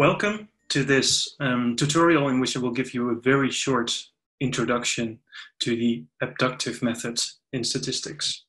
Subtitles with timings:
[0.00, 4.06] Welcome to this um, tutorial in which I will give you a very short
[4.40, 5.18] introduction
[5.58, 7.20] to the abductive method
[7.52, 8.44] in statistics.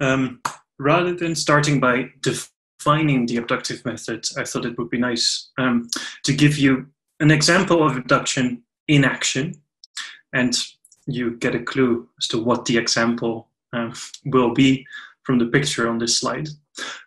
[0.00, 0.42] Um,
[0.78, 5.88] rather than starting by defining the abductive method, I thought it would be nice um,
[6.24, 6.86] to give you
[7.18, 9.54] an example of abduction in action
[10.34, 10.54] and
[11.06, 13.94] you get a clue as to what the example um,
[14.26, 14.86] will be
[15.22, 16.50] from the picture on this slide.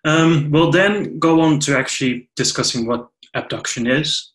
[0.05, 4.31] Um, we'll then go on to actually discussing what abduction is.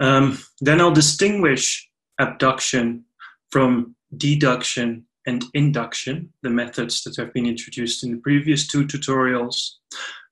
[0.00, 1.88] Um, then I'll distinguish
[2.18, 3.04] abduction
[3.50, 9.70] from deduction and induction, the methods that have been introduced in the previous two tutorials.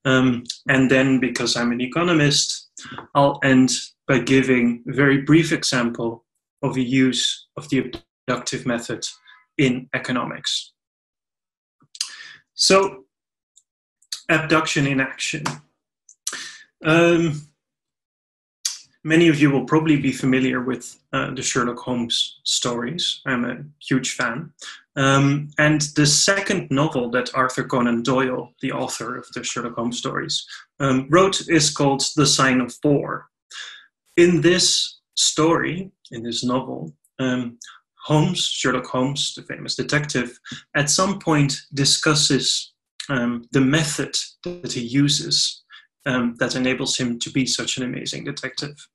[0.04, 2.70] Um, and then, because I'm an economist,
[3.14, 3.70] I'll end
[4.08, 6.24] by giving a very brief example
[6.62, 7.90] of the use of the
[8.28, 9.06] abductive method
[9.58, 10.72] in economics.
[12.54, 13.04] So,
[14.32, 15.44] abduction in action.
[16.84, 17.42] Um,
[19.04, 23.20] Many of you will probably be familiar with uh, the Sherlock Holmes stories.
[23.26, 24.52] I'm a huge fan.
[24.94, 29.98] Um, and the second novel that Arthur Conan Doyle, the author of the Sherlock Holmes
[29.98, 30.46] stories,
[30.78, 33.26] um, wrote is called The Sign of Four.
[34.16, 37.58] In this story, in this novel, um,
[38.04, 40.38] Holmes, Sherlock Holmes, the famous detective,
[40.76, 42.71] at some point discusses
[43.08, 45.62] um, the method that he uses
[46.06, 48.88] um, that enables him to be such an amazing detective.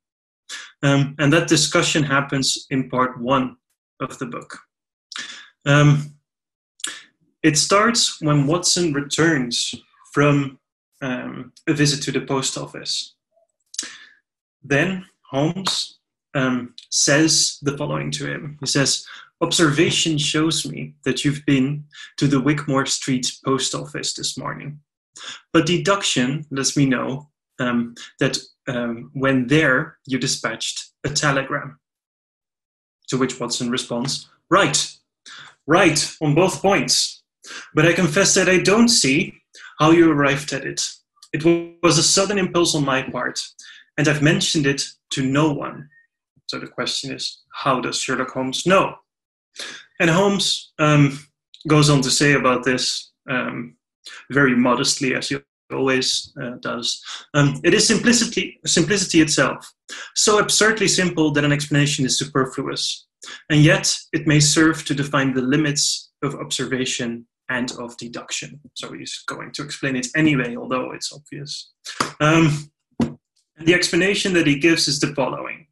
[0.82, 3.56] Um, and that discussion happens in part one
[4.00, 4.58] of the book.
[5.66, 6.14] Um,
[7.42, 9.74] it starts when Watson returns
[10.12, 10.58] from
[11.02, 13.14] um, a visit to the post office.
[14.62, 15.98] Then Holmes
[16.34, 18.58] um, says the following to him.
[18.60, 19.06] He says,
[19.40, 21.84] Observation shows me that you've been
[22.16, 24.80] to the Wigmore Street post office this morning.
[25.52, 31.78] But deduction lets me know um, that um, when there you dispatched a telegram.
[33.08, 34.92] To which Watson responds, Right,
[35.66, 37.22] right, on both points.
[37.74, 39.34] But I confess that I don't see
[39.78, 40.82] how you arrived at it.
[41.32, 41.44] It
[41.82, 43.40] was a sudden impulse on my part,
[43.96, 44.82] and I've mentioned it
[45.12, 45.88] to no one.
[46.46, 48.96] So the question is, how does Sherlock Holmes know?
[50.00, 51.18] And Holmes um,
[51.66, 53.76] goes on to say about this um,
[54.30, 55.38] very modestly, as he
[55.72, 57.02] always uh, does.
[57.34, 59.72] Um, it is simplicity, simplicity itself,
[60.14, 63.06] so absurdly simple that an explanation is superfluous,
[63.50, 68.60] and yet it may serve to define the limits of observation and of deduction.
[68.74, 71.72] So he's going to explain it anyway, although it's obvious.
[72.20, 72.70] Um,
[73.58, 75.66] the explanation that he gives is the following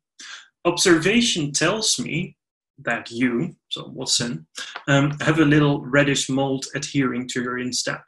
[0.64, 2.36] Observation tells me
[2.84, 4.46] that you, so Watson,
[4.88, 8.02] um, have a little reddish mold adhering to your instep.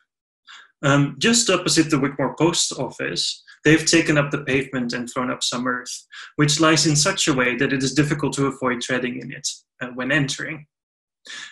[0.82, 5.42] Um, just opposite the Wigmore post office, they've taken up the pavement and thrown up
[5.42, 9.20] some earth, which lies in such a way that it is difficult to avoid treading
[9.20, 9.48] in it
[9.80, 10.66] uh, when entering.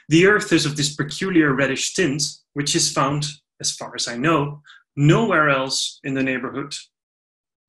[0.09, 2.23] The earth is of this peculiar reddish tint,
[2.55, 3.27] which is found,
[3.61, 4.63] as far as I know,
[4.95, 6.75] nowhere else in the neighborhood.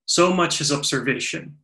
[0.06, 1.58] So much is observation.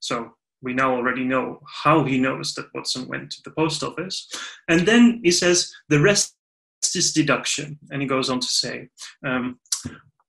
[0.00, 4.28] So we now already know how he knows that Watson went to the post office.
[4.68, 6.34] And then he says the rest
[6.94, 7.78] is deduction.
[7.90, 8.88] And he goes on to say
[9.24, 9.58] um,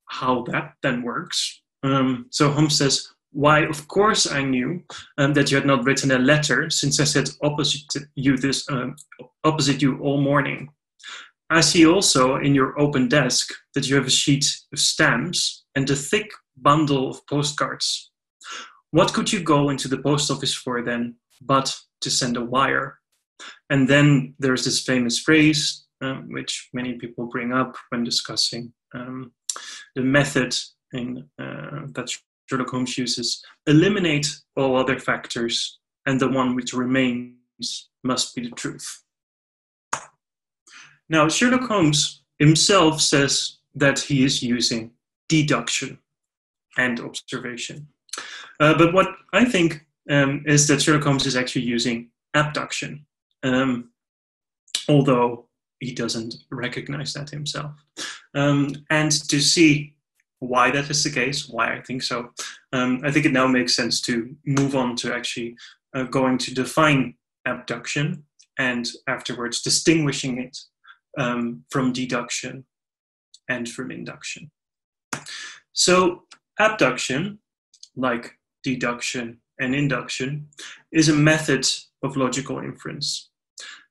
[0.05, 1.61] how that then works.
[1.83, 4.81] Um, so Holmes says, why, of course, I knew
[5.17, 8.95] um, that you had not written a letter since I sat opposite you this um,
[9.43, 10.69] opposite you all morning.
[11.51, 15.89] I see also in your open desk that you have a sheet of stamps and
[15.89, 18.08] a thick bundle of postcards.
[18.91, 22.99] What could you go into the post office for then, but to send a wire?
[23.69, 29.31] And then there's this famous phrase um, which many people bring up when discussing um,
[29.95, 30.55] the method
[30.93, 32.09] in, uh, that
[32.49, 33.43] Sherlock Holmes uses.
[33.67, 39.03] Eliminate all other factors, and the one which remains must be the truth.
[41.09, 44.91] Now, Sherlock Holmes himself says that he is using
[45.27, 45.99] deduction
[46.77, 47.87] and observation.
[48.59, 53.05] Uh, but what I think um, is that Sherlock Holmes is actually using abduction.
[53.43, 53.91] Um,
[54.87, 55.45] although
[55.79, 57.71] he doesn't recognize that himself.
[58.35, 59.95] Um, and to see
[60.39, 62.31] why that is the case, why I think so,
[62.73, 65.55] um, I think it now makes sense to move on to actually
[65.93, 67.15] uh, going to define
[67.45, 68.23] abduction
[68.57, 70.57] and afterwards distinguishing it
[71.17, 72.65] um, from deduction
[73.47, 74.51] and from induction.
[75.73, 76.23] So,
[76.59, 77.39] abduction,
[77.95, 80.47] like deduction and induction,
[80.91, 81.67] is a method
[82.03, 83.29] of logical inference.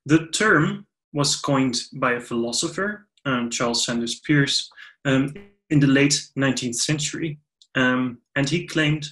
[0.07, 4.71] The term was coined by a philosopher, um, Charles Sanders Peirce,
[5.05, 5.35] um,
[5.71, 7.39] in the late 19th century.
[7.75, 9.09] Um, and he claimed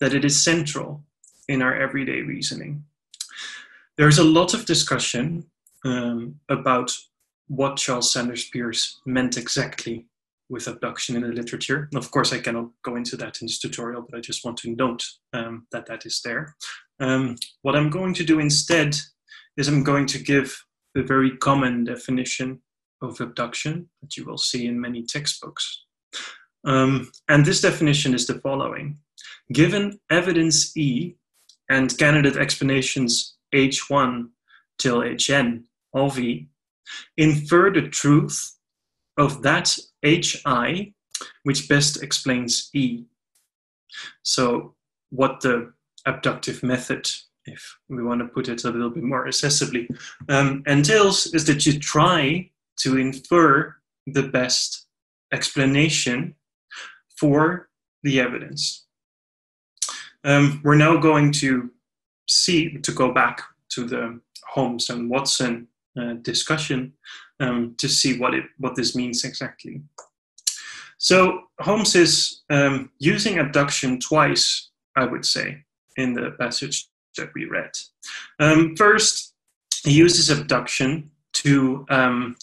[0.00, 1.04] that it is central
[1.48, 2.84] in our everyday reasoning.
[3.96, 5.44] There's a lot of discussion
[5.84, 6.96] um, about
[7.48, 10.06] what Charles Sanders Peirce meant exactly
[10.48, 11.88] with abduction in the literature.
[11.90, 14.56] And of course, I cannot go into that in this tutorial, but I just want
[14.58, 16.56] to note um, that that is there.
[17.00, 18.96] Um, what I'm going to do instead
[19.56, 20.64] is I'm going to give
[20.94, 22.60] the very common definition
[23.02, 25.84] of abduction that you will see in many textbooks.
[26.64, 28.98] Um, and this definition is the following.
[29.52, 31.14] Given evidence E
[31.68, 34.28] and candidate explanations H1
[34.78, 35.64] till Hn
[35.94, 36.48] of E,
[37.16, 38.57] infer the truth
[39.18, 40.92] of that Hi
[41.42, 43.04] which best explains E.
[44.22, 44.74] So
[45.10, 45.72] what the
[46.06, 47.10] abductive method,
[47.44, 49.88] if we want to put it a little bit more accessibly,
[50.28, 52.50] um, entails is that you try
[52.80, 53.74] to infer
[54.06, 54.86] the best
[55.32, 56.34] explanation
[57.18, 57.68] for
[58.02, 58.86] the evidence.
[60.24, 61.70] Um, we're now going to
[62.28, 64.20] see, to go back to the
[64.52, 65.68] Holmes and Watson
[65.98, 66.92] uh, discussion
[67.40, 69.82] um, to see what, it, what this means exactly.
[70.98, 75.64] So Holmes is um, using abduction twice, I would say,
[75.96, 77.70] in the passage that we read.
[78.40, 79.34] Um, first,
[79.84, 82.36] he uses abduction to um,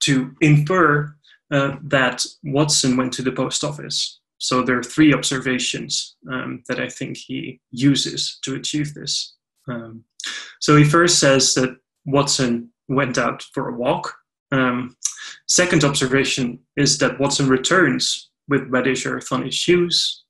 [0.00, 1.14] to infer
[1.50, 4.20] uh, that Watson went to the post office.
[4.38, 9.34] So there are three observations um, that I think he uses to achieve this.
[9.68, 10.04] Um,
[10.60, 14.16] so he first says that Watson went out for a walk.
[14.52, 14.96] Um,
[15.48, 20.24] second observation is that Watson returns with reddish earth on his shoes.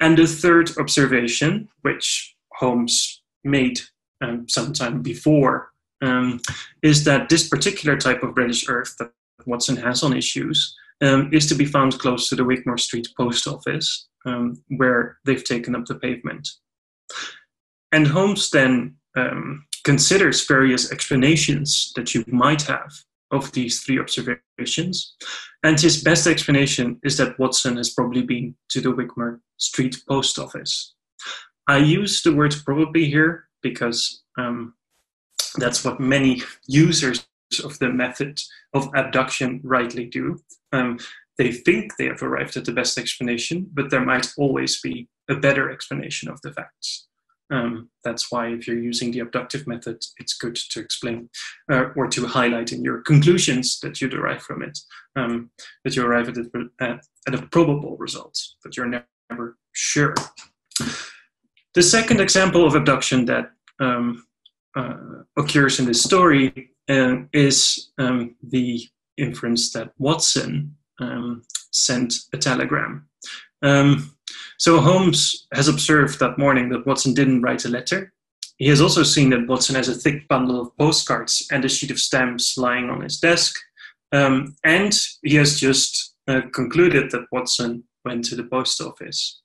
[0.00, 3.80] And the third observation, which Holmes made
[4.20, 5.70] um, sometime before,
[6.02, 6.40] um,
[6.82, 9.12] is that this particular type of reddish earth that
[9.46, 13.08] Watson has on his shoes um, is to be found close to the Wigmore Street
[13.16, 16.48] post office, um, where they've taken up the pavement.
[17.92, 22.92] And Holmes then um, considers various explanations that you might have
[23.30, 25.14] of these three observations.
[25.62, 30.38] And his best explanation is that Watson has probably been to the Wigmore Street post
[30.38, 30.94] office.
[31.68, 34.74] I use the word probably here because um,
[35.56, 37.26] that's what many users
[37.62, 38.40] of the method
[38.74, 40.38] of abduction rightly do.
[40.72, 40.98] Um,
[41.38, 45.34] they think they have arrived at the best explanation, but there might always be a
[45.34, 47.06] better explanation of the facts.
[47.50, 51.28] Um, that's why if you're using the abductive method, it's good to explain
[51.70, 54.78] uh, or to highlight in your conclusions that you derive from it,
[55.16, 55.50] um,
[55.84, 56.38] that you arrive at,
[56.80, 60.14] at, at a probable result, but you're never sure.
[61.74, 63.50] The second example of abduction that
[63.80, 64.24] um,
[64.76, 64.96] uh,
[65.36, 68.82] occurs in this story uh, is um, the
[69.16, 71.42] inference that Watson um,
[71.72, 73.08] sent a telegram.
[73.62, 74.14] Um,
[74.58, 78.12] so Holmes has observed that morning that Watson didn't write a letter.
[78.58, 81.90] He has also seen that Watson has a thick bundle of postcards and a sheet
[81.90, 83.56] of stamps lying on his desk.
[84.12, 89.40] Um, and he has just uh, concluded that Watson went to the post office.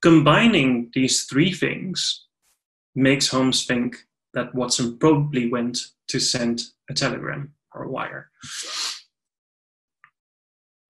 [0.00, 2.26] Combining these three things
[2.94, 3.96] makes Holmes think
[4.34, 5.78] that Watson probably went
[6.08, 8.30] to send a telegram or a wire.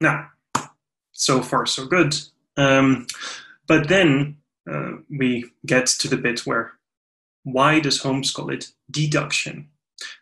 [0.00, 0.28] Now,
[1.12, 2.14] so far so good.
[2.58, 3.06] Um,
[3.66, 4.36] but then
[4.70, 6.72] uh, we get to the bit where
[7.44, 9.68] why does Holmes call it deduction?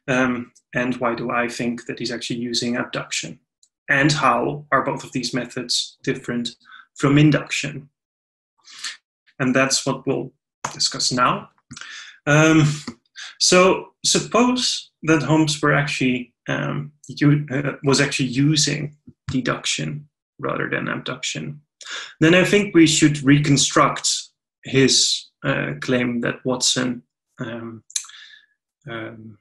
[0.06, 3.40] Um, and why do I think that he's actually using abduction?
[3.88, 6.50] And how are both of these methods different
[6.94, 7.88] from induction?
[9.38, 10.32] And that's what we'll
[10.72, 11.50] discuss now.
[12.26, 12.64] Um,
[13.38, 16.92] so suppose that Holmes were actually um,
[17.50, 18.96] uh, was actually using
[19.30, 21.60] deduction rather than abduction.
[22.20, 24.08] Then I think we should reconstruct
[24.64, 27.02] his uh, claim that Watson,
[27.38, 27.84] um,
[28.88, 29.38] um,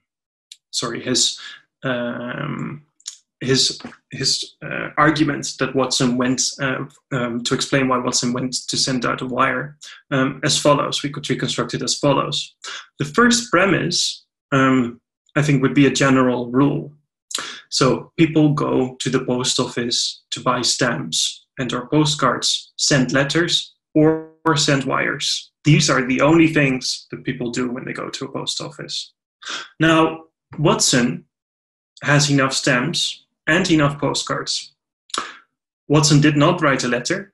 [0.72, 1.40] sorry, his
[1.84, 2.86] um,
[3.42, 3.80] his
[4.12, 9.06] his uh, argument that Watson went uh, um, to explain why Watson went to send
[9.06, 9.78] out a wire
[10.12, 11.04] um, as follows.
[11.04, 12.56] We could reconstruct it as follows.
[13.00, 15.02] The first premise, um,
[15.36, 16.94] I think, would be a general rule.
[17.70, 23.74] So people go to the post office to buy stamps and or postcards, send letters,
[23.94, 25.52] or, or send wires.
[25.64, 29.14] These are the only things that people do when they go to a post office.
[29.80, 30.26] Now,
[30.60, 31.26] Watson
[32.04, 34.74] has enough stamps and enough postcards.
[35.88, 37.34] Watson did not write a letter,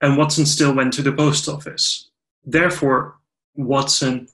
[0.00, 2.10] and Watson still went to the post office.
[2.44, 3.16] Therefore,
[3.54, 4.28] Watson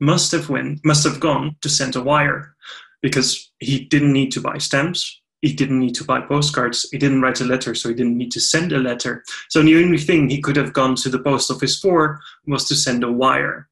[0.00, 2.54] must have went, must have gone to send a wire
[3.00, 6.88] because he didn't need to buy stamps he didn't need to buy postcards.
[6.90, 9.22] He didn't write a letter, so he didn't need to send a letter.
[9.48, 12.74] So the only thing he could have gone to the post office for was to
[12.74, 13.68] send a wire.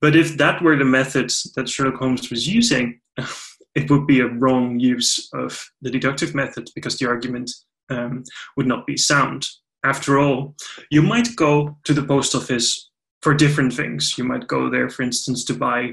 [0.00, 3.00] But if that were the method that Sherlock Holmes was using,
[3.74, 7.50] it would be a wrong use of the deductive method because the argument
[7.90, 8.24] um,
[8.56, 9.46] would not be sound.
[9.84, 10.54] After all,
[10.90, 12.90] you might go to the post office
[13.22, 14.16] for different things.
[14.16, 15.92] You might go there, for instance, to buy,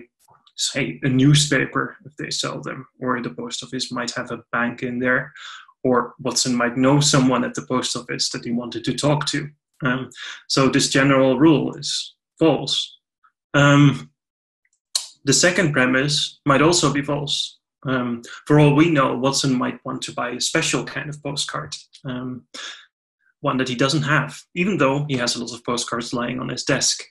[0.55, 4.83] say, a newspaper if they sell them, or the post office might have a bank
[4.83, 5.33] in there,
[5.83, 9.50] or Watson might know someone at the post office that he wanted to talk to.
[9.83, 10.09] Um,
[10.47, 12.97] so this general rule is false.
[13.53, 14.09] Um,
[15.25, 17.59] the second premise might also be false.
[17.85, 21.75] Um, for all we know, Watson might want to buy a special kind of postcard,
[22.03, 22.47] um,
[23.41, 26.50] one that he doesn't have, even though he has a lot of postcards lying on
[26.50, 27.03] his desk.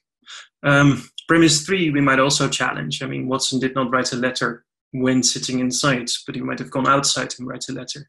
[0.65, 3.03] Um, premise three, we might also challenge.
[3.03, 6.71] I mean, Watson did not write a letter when sitting inside, but he might have
[6.71, 8.09] gone outside and write a letter.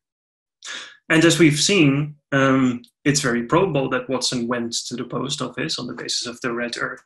[1.10, 5.78] And as we've seen, um, it's very probable that Watson went to the post office
[5.78, 7.04] on the basis of the red earth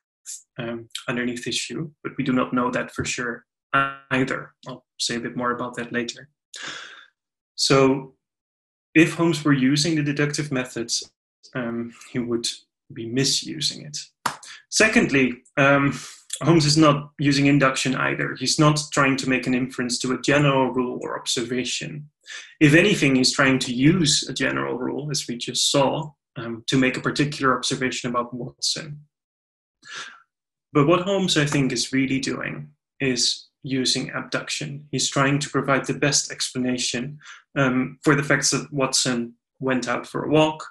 [0.58, 3.46] um, underneath his shoe, but we do not know that for sure
[4.12, 4.54] either.
[4.68, 6.30] I'll say a bit more about that later.
[7.56, 8.16] So,
[8.96, 11.12] if Holmes were using the deductive methods,
[11.54, 12.48] um, he would
[12.92, 13.98] be misusing it.
[14.70, 15.98] Secondly, um,
[16.42, 18.36] Holmes is not using induction either.
[18.36, 22.10] He's not trying to make an inference to a general rule or observation.
[22.60, 26.78] If anything, he's trying to use a general rule, as we just saw, um, to
[26.78, 29.02] make a particular observation about Watson.
[30.72, 32.70] But what Holmes, I think, is really doing
[33.02, 34.88] is using abduction.
[34.92, 37.20] He's trying to provide the best explanation
[37.58, 40.64] um, for the facts that Watson went out for a walk,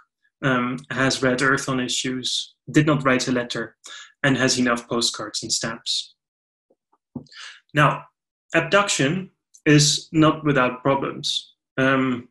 [0.42, 3.76] um, has red earth on his shoes, did not write a letter,
[4.22, 6.14] and has enough postcards and stamps.
[7.74, 8.04] Now,
[8.54, 9.30] abduction
[9.66, 11.54] is not without problems.
[11.76, 12.28] Um,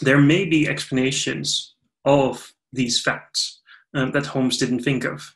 [0.00, 3.60] there may be explanations of these facts
[3.94, 5.34] um, that Holmes didn't think of.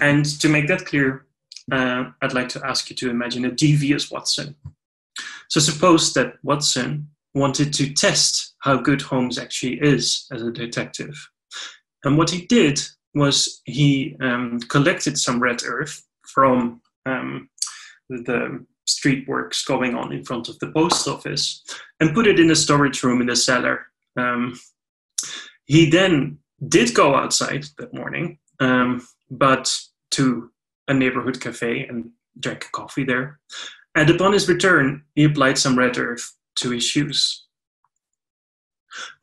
[0.00, 1.26] And to make that clear,
[1.72, 4.54] uh, I'd like to ask you to imagine a devious Watson.
[5.48, 11.16] So suppose that Watson wanted to test how good Holmes actually is as a detective.
[12.04, 12.78] And what he did
[13.14, 17.48] was he um, collected some red earth from um,
[18.10, 21.64] the street works going on in front of the post office
[21.98, 23.86] and put it in a storage room in the cellar.
[24.18, 24.60] Um,
[25.64, 29.74] he then did go outside that morning, um, but
[30.10, 30.50] to
[30.88, 33.40] a neighborhood cafe and drank coffee there.
[33.94, 37.47] And upon his return, he applied some red earth to his shoes.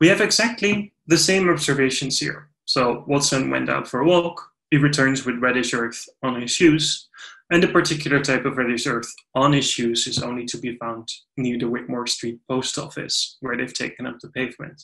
[0.00, 2.48] We have exactly the same observations here.
[2.64, 4.40] So Watson went out for a walk,
[4.70, 7.08] he returns with reddish earth on his shoes,
[7.50, 11.08] and the particular type of reddish earth on his shoes is only to be found
[11.36, 14.82] near the Wigmore Street post office, where they've taken up the pavement.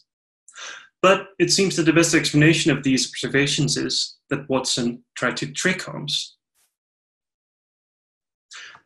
[1.01, 5.51] But it seems that the best explanation of these observations is that Watson tried to
[5.51, 6.37] trick Holmes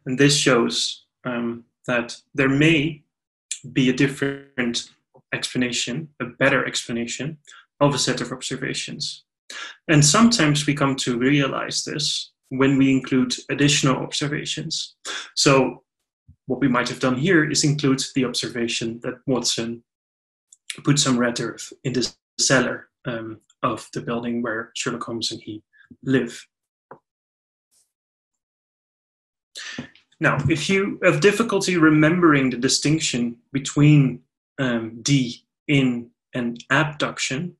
[0.06, 3.02] and this shows um, that there may
[3.72, 4.90] be a different
[5.36, 7.38] explanation, a better explanation
[7.80, 9.24] of a set of observations.
[9.88, 14.96] And sometimes we come to realize this when we include additional observations.
[15.34, 15.82] So,
[16.46, 19.82] what we might have done here is include the observation that Watson
[20.84, 25.40] put some red earth in the cellar um, of the building where Sherlock Holmes and
[25.42, 25.62] he
[26.04, 26.46] live.
[30.20, 34.22] Now, if you have difficulty remembering the distinction between
[34.58, 37.56] um, D in an abduction,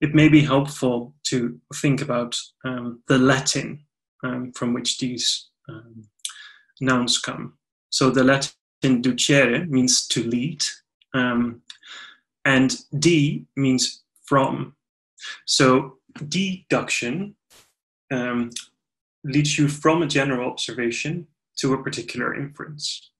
[0.00, 3.84] it may be helpful to think about um, the Latin
[4.24, 6.04] um, from which these um,
[6.80, 7.54] nouns come.
[7.90, 10.64] So the Latin ducere means to lead,
[11.14, 11.62] um,
[12.44, 14.74] and D means from.
[15.46, 15.98] So
[16.28, 17.36] deduction
[18.10, 18.50] um,
[19.24, 21.26] leads you from a general observation
[21.58, 23.10] to a particular inference.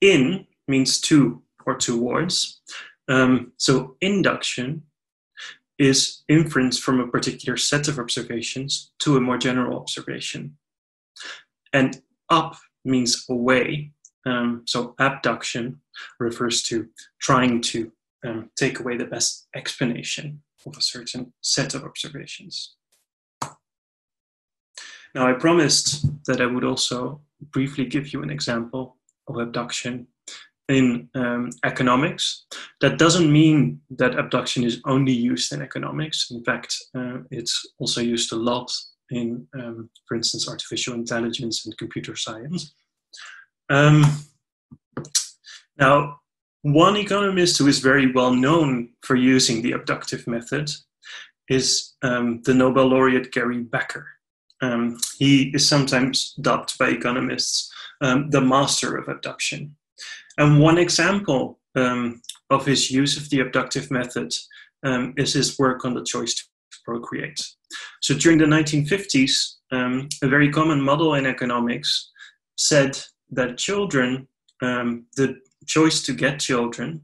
[0.00, 2.60] In means to or towards.
[3.08, 4.82] Um, so induction
[5.78, 10.56] is inference from a particular set of observations to a more general observation.
[11.72, 13.92] And ab means away.
[14.26, 15.80] Um, so abduction
[16.18, 16.88] refers to
[17.18, 17.90] trying to
[18.24, 22.76] um, take away the best explanation of a certain set of observations.
[25.14, 30.06] Now, I promised that I would also briefly give you an example of abduction
[30.70, 32.46] in um, economics.
[32.80, 36.30] That doesn't mean that abduction is only used in economics.
[36.30, 38.70] In fact, uh, it's also used a lot
[39.10, 42.72] in, um, for instance, artificial intelligence and computer science.
[43.68, 44.04] Um,
[45.78, 46.20] now,
[46.62, 50.70] one economist who is very well known for using the abductive method
[51.48, 54.06] is um, the Nobel laureate Gary Becker.
[54.62, 57.72] Um, he is sometimes dubbed by economists
[58.02, 59.74] um, the master of abduction.
[60.40, 64.32] And one example um, of his use of the abductive method
[64.82, 66.42] um, is his work on the choice to
[66.82, 67.46] procreate.
[68.00, 72.10] So during the 1950s, um, a very common model in economics
[72.56, 72.98] said
[73.32, 74.26] that children,
[74.62, 77.02] um, the choice to get children,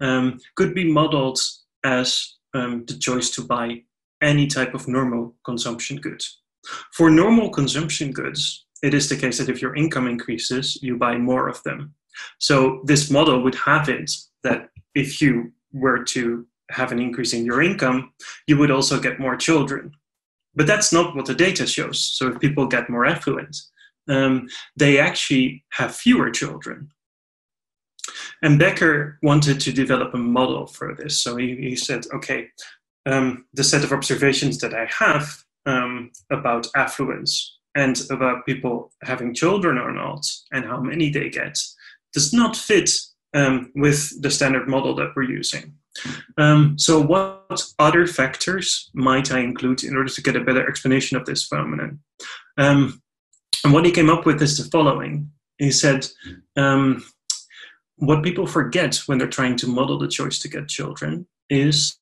[0.00, 1.40] um, could be modeled
[1.84, 3.82] as um, the choice to buy
[4.22, 6.22] any type of normal consumption good.
[6.92, 11.18] For normal consumption goods, it is the case that if your income increases, you buy
[11.18, 11.92] more of them.
[12.38, 14.10] So this model would have it
[14.42, 18.12] that if you were to have an increase in your income,
[18.46, 19.92] you would also get more children.
[20.54, 21.98] But that's not what the data shows.
[22.00, 23.56] So if people get more affluent,
[24.08, 26.90] um, they actually have fewer children.
[28.42, 31.18] And Becker wanted to develop a model for this.
[31.18, 32.48] So he, he said, okay,
[33.04, 39.34] um, the set of observations that I have um, about affluence and about people having
[39.34, 41.58] children or not and how many they get
[42.16, 42.90] does not fit
[43.34, 45.74] um, with the standard model that we're using.
[46.38, 51.18] Um, so, what other factors might I include in order to get a better explanation
[51.18, 52.00] of this phenomenon?
[52.56, 53.02] Um,
[53.62, 55.30] and what he came up with is the following.
[55.58, 56.06] He said,
[56.56, 57.04] um,
[57.96, 61.98] What people forget when they're trying to model the choice to get children is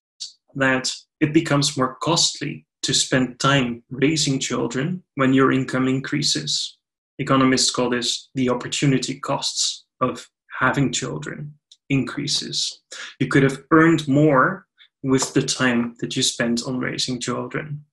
[0.54, 6.78] that it becomes more costly to spend time raising children when your income increases.
[7.18, 10.26] Economists call this the opportunity costs of
[10.58, 11.54] having children
[11.90, 12.82] increases.
[13.20, 14.66] You could have earned more
[15.02, 17.84] with the time that you spent on raising children.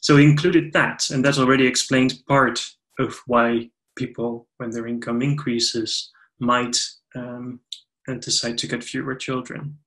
[0.00, 2.64] So he included that, and that already explains part
[2.98, 6.78] of why people, when their income increases, might
[7.14, 7.60] um,
[8.20, 9.78] decide to get fewer children.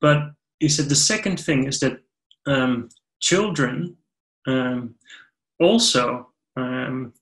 [0.00, 2.00] But he said the second thing is that
[2.46, 2.88] um,
[3.20, 3.96] children
[4.46, 4.94] um,
[5.60, 7.12] also um,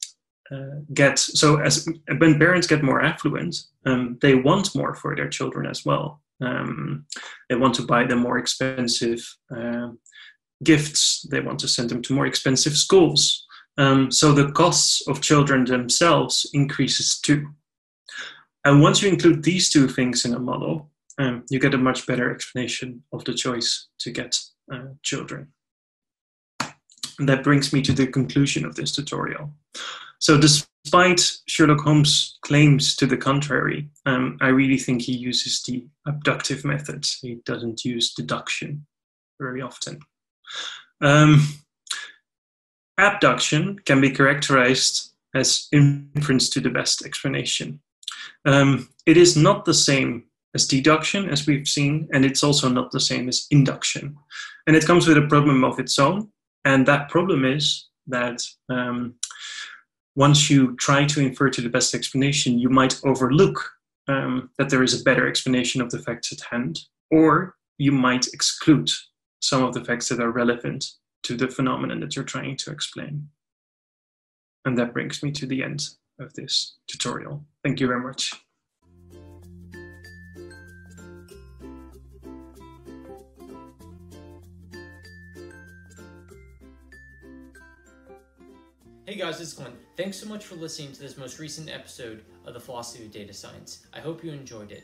[0.54, 1.88] uh, get so as
[2.18, 6.20] when parents get more affluent, um, they want more for their children as well.
[6.40, 7.06] Um,
[7.48, 9.20] they want to buy them more expensive
[9.56, 9.88] uh,
[10.62, 11.26] gifts.
[11.30, 13.46] They want to send them to more expensive schools.
[13.78, 17.48] Um, so the costs of children themselves increases too.
[18.64, 22.06] And once you include these two things in a model, um, you get a much
[22.06, 24.36] better explanation of the choice to get
[24.72, 25.48] uh, children.
[27.18, 29.52] And that brings me to the conclusion of this tutorial.
[30.24, 35.86] So despite Sherlock Holmes' claims to the contrary, um, I really think he uses the
[36.06, 37.04] abductive method.
[37.20, 38.86] He doesn't use deduction
[39.38, 40.00] very often.
[41.02, 41.46] Um,
[42.96, 47.82] abduction can be characterized as inference to the best explanation.
[48.46, 52.92] Um, it is not the same as deduction, as we've seen, and it's also not
[52.92, 54.16] the same as induction.
[54.66, 56.30] And it comes with a problem of its own,
[56.64, 59.16] and that problem is that um,
[60.16, 63.72] once you try to infer to the best explanation, you might overlook
[64.08, 68.28] um, that there is a better explanation of the facts at hand, or you might
[68.28, 68.90] exclude
[69.40, 70.84] some of the facts that are relevant
[71.24, 73.28] to the phenomenon that you're trying to explain.
[74.64, 77.44] And that brings me to the end of this tutorial.
[77.62, 78.32] Thank you very much.
[89.14, 89.70] Hey guys, it's Glenn.
[89.96, 93.32] Thanks so much for listening to this most recent episode of the Philosophy of Data
[93.32, 93.86] Science.
[93.94, 94.82] I hope you enjoyed it.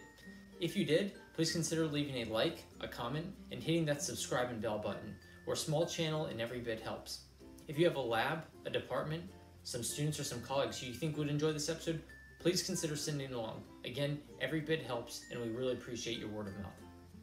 [0.60, 4.62] If you did, please consider leaving a like, a comment, and hitting that subscribe and
[4.62, 5.16] bell button.
[5.46, 7.22] We're a small channel and every bit helps.
[7.66, 9.24] If you have a lab, a department,
[9.64, 12.00] some students, or some colleagues who you think would enjoy this episode,
[12.38, 13.64] please consider sending along.
[13.84, 16.70] Again, every bit helps, and we really appreciate your word of mouth.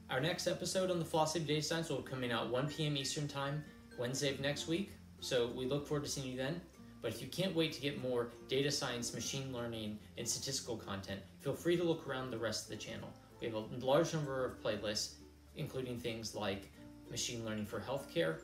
[0.10, 2.98] Our next episode on the Philosophy of Data Science will be coming out 1 p.m.
[2.98, 3.64] Eastern Time,
[3.98, 4.92] Wednesday of next week.
[5.22, 6.60] So we look forward to seeing you then.
[7.02, 11.22] But if you can't wait to get more data science, machine learning, and statistical content,
[11.40, 13.10] feel free to look around the rest of the channel.
[13.40, 15.16] We have a large number of playlists,
[15.56, 16.70] including things like
[17.10, 18.40] machine learning for healthcare,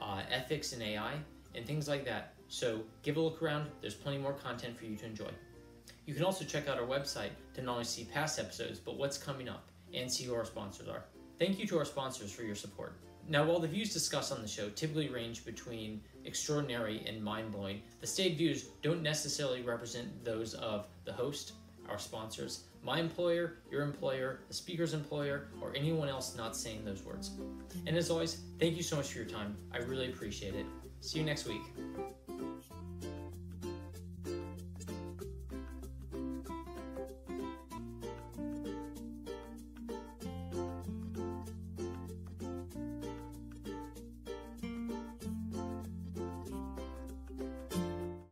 [0.00, 1.14] uh, ethics and AI,
[1.54, 2.34] and things like that.
[2.48, 5.30] So give a look around, there's plenty more content for you to enjoy.
[6.06, 9.16] You can also check out our website to not only see past episodes, but what's
[9.16, 11.04] coming up and see who our sponsors are.
[11.38, 12.94] Thank you to our sponsors for your support.
[13.28, 17.82] Now, while the views discussed on the show typically range between extraordinary and mind blowing,
[18.00, 21.52] the stated views don't necessarily represent those of the host,
[21.88, 27.02] our sponsors, my employer, your employer, the speaker's employer, or anyone else not saying those
[27.02, 27.30] words.
[27.86, 29.56] And as always, thank you so much for your time.
[29.72, 30.66] I really appreciate it.
[31.00, 31.62] See you next week.